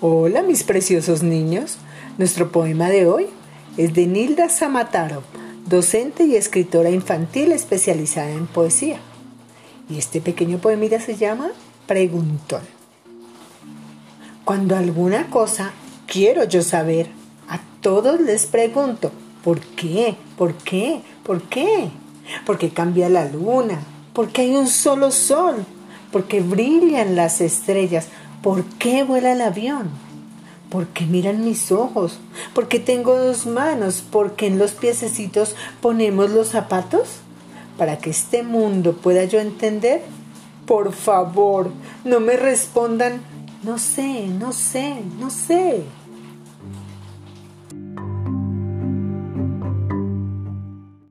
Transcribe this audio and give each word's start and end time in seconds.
Hola 0.00 0.42
mis 0.42 0.62
preciosos 0.62 1.24
niños. 1.24 1.76
Nuestro 2.18 2.52
poema 2.52 2.88
de 2.88 3.08
hoy 3.08 3.26
es 3.76 3.94
de 3.94 4.06
Nilda 4.06 4.48
Samataro, 4.48 5.24
docente 5.66 6.22
y 6.22 6.36
escritora 6.36 6.90
infantil 6.90 7.50
especializada 7.50 8.30
en 8.30 8.46
poesía. 8.46 9.00
Y 9.90 9.98
este 9.98 10.20
pequeño 10.20 10.58
poemita 10.58 11.00
se 11.00 11.16
llama 11.16 11.48
Preguntón. 11.88 12.60
Cuando 14.44 14.76
alguna 14.76 15.30
cosa 15.30 15.72
quiero 16.06 16.44
yo 16.44 16.62
saber, 16.62 17.08
a 17.48 17.58
todos 17.80 18.20
les 18.20 18.46
pregunto, 18.46 19.10
¿por 19.42 19.58
qué? 19.58 20.14
¿Por 20.36 20.54
qué? 20.54 21.00
¿Por 21.24 21.42
qué? 21.42 21.90
Porque 22.46 22.70
cambia 22.70 23.08
la 23.08 23.24
luna, 23.24 23.80
porque 24.12 24.42
hay 24.42 24.54
un 24.54 24.68
solo 24.68 25.10
sol, 25.10 25.56
porque 26.12 26.40
brillan 26.40 27.16
las 27.16 27.40
estrellas, 27.40 28.06
¿Por 28.42 28.64
qué 28.64 29.02
vuela 29.02 29.32
el 29.32 29.40
avión? 29.40 29.90
¿Por 30.70 30.86
qué 30.88 31.06
miran 31.06 31.44
mis 31.44 31.72
ojos? 31.72 32.18
¿Por 32.54 32.68
qué 32.68 32.78
tengo 32.78 33.16
dos 33.16 33.46
manos? 33.46 34.00
¿Por 34.00 34.36
qué 34.36 34.46
en 34.46 34.58
los 34.58 34.72
piececitos 34.72 35.56
ponemos 35.80 36.30
los 36.30 36.48
zapatos? 36.48 37.20
Para 37.76 37.98
que 37.98 38.10
este 38.10 38.42
mundo 38.42 38.96
pueda 38.96 39.24
yo 39.24 39.40
entender, 39.40 40.02
por 40.66 40.92
favor, 40.92 41.70
no 42.04 42.20
me 42.20 42.36
respondan, 42.36 43.22
no 43.62 43.78
sé, 43.78 44.26
no 44.26 44.52
sé, 44.52 44.96
no 45.18 45.30
sé. 45.30 45.82